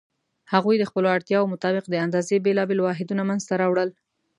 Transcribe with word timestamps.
هغوی 0.53 0.75
د 0.79 0.83
خپلو 0.89 1.07
اړتیاوو 1.15 1.51
مطابق 1.53 1.85
د 1.89 1.93
اندازې 2.05 2.43
بېلابېل 2.45 2.79
واحدونه 2.81 3.23
منځته 3.29 3.53
راوړل. 3.61 3.89